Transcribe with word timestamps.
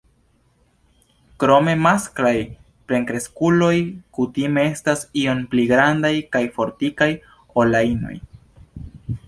Krome 1.43 1.75
masklaj 1.81 2.31
plenkreskuloj 2.91 3.75
kutime 4.19 4.65
estas 4.71 5.05
iom 5.25 5.45
pli 5.55 5.69
grandaj 5.75 6.13
kaj 6.37 6.45
fortikaj 6.59 7.11
ol 7.61 7.77
la 7.77 7.85
inoj. 7.95 8.19